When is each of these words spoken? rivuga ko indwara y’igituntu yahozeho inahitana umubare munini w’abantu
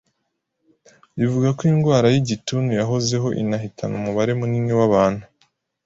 rivuga 1.19 1.49
ko 1.57 1.61
indwara 1.73 2.07
y’igituntu 2.13 2.69
yahozeho 2.79 3.27
inahitana 3.41 3.93
umubare 3.99 4.31
munini 4.39 4.73
w’abantu 4.79 5.25